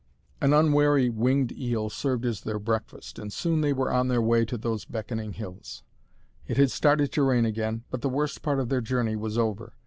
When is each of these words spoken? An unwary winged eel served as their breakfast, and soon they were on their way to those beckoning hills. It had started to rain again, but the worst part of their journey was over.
An 0.41 0.51
unwary 0.51 1.11
winged 1.11 1.51
eel 1.51 1.87
served 1.91 2.25
as 2.25 2.41
their 2.41 2.57
breakfast, 2.57 3.19
and 3.19 3.31
soon 3.31 3.61
they 3.61 3.71
were 3.71 3.91
on 3.93 4.07
their 4.07 4.19
way 4.19 4.45
to 4.45 4.57
those 4.57 4.83
beckoning 4.83 5.33
hills. 5.33 5.83
It 6.47 6.57
had 6.57 6.71
started 6.71 7.11
to 7.11 7.21
rain 7.21 7.45
again, 7.45 7.83
but 7.91 8.01
the 8.01 8.09
worst 8.09 8.41
part 8.41 8.59
of 8.59 8.69
their 8.69 8.81
journey 8.81 9.15
was 9.15 9.37
over. 9.37 9.73